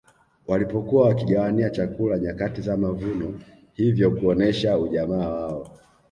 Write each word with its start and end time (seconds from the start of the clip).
Walipokuwa 0.47 1.07
wakigawania 1.07 1.69
chakula 1.69 2.19
nyakati 2.19 2.61
za 2.61 2.77
mavuno 2.77 3.39
hivyo 3.73 4.11
kuonesha 4.11 4.77
ujamaa 4.79 5.19
wao 5.29 5.67